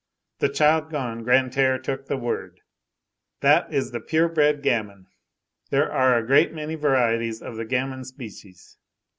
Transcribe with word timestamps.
The 0.39 0.49
child 0.49 0.89
gone, 0.89 1.21
Grantaire 1.23 1.77
took 1.77 2.07
the 2.07 2.17
word:— 2.17 2.61
"That 3.41 3.71
is 3.71 3.91
the 3.91 3.99
pure 3.99 4.27
bred 4.27 4.63
gamin. 4.63 5.05
There 5.69 5.91
are 5.91 6.17
a 6.17 6.25
great 6.25 6.51
many 6.51 6.73
varieties 6.73 7.39
of 7.39 7.55
the 7.55 7.65
gamin 7.65 8.03
species. 8.05 8.79